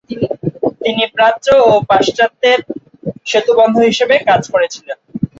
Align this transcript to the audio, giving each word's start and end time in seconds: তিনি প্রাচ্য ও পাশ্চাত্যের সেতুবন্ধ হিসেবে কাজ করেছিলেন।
তিনি 0.81 1.03
প্রাচ্য 1.15 1.47
ও 1.65 1.81
পাশ্চাত্যের 1.89 2.59
সেতুবন্ধ 3.25 3.75
হিসেবে 3.89 4.15
কাজ 4.29 4.41
করেছিলেন। 4.53 4.97